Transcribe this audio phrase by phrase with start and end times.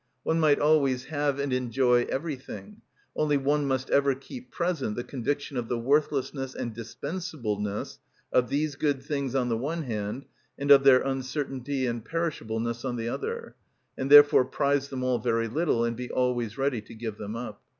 [0.23, 2.81] One might always have and enjoy everything;
[3.15, 7.99] only one must ever keep present the conviction of the worthlessness and dispensableness
[8.33, 10.25] of these good things on the one hand,
[10.57, 13.53] and of their uncertainty and perishableness on the other,
[13.95, 17.61] and therefore prize them all very little, and be always ready to give them up.